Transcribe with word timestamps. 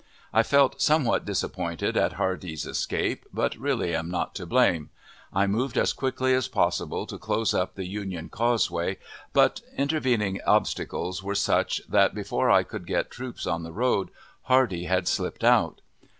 I 0.33 0.41
felt 0.41 0.81
somewhat 0.81 1.25
disappointed 1.25 1.95
at 1.95 2.13
Hardee's 2.13 2.65
escape, 2.65 3.23
but 3.31 3.55
really 3.55 3.95
am 3.95 4.09
not 4.09 4.33
to 4.33 4.47
blame. 4.47 4.89
I 5.31 5.45
moved 5.45 5.77
as 5.77 5.93
quickly 5.93 6.33
as 6.33 6.47
possible 6.47 7.05
to 7.05 7.19
close 7.19 7.53
up 7.53 7.75
the 7.75 7.85
"Union 7.85 8.27
Causeway," 8.27 8.97
but 9.31 9.61
intervening 9.77 10.39
obstacles 10.43 11.21
were 11.21 11.35
such 11.35 11.83
that, 11.87 12.15
before 12.15 12.49
I 12.49 12.63
could 12.63 12.87
get 12.87 13.11
troops 13.11 13.45
on 13.45 13.61
the 13.61 13.71
road, 13.71 14.09
Hardee 14.45 14.85
had 14.85 15.07
slipped 15.07 15.43
out. 15.43 15.81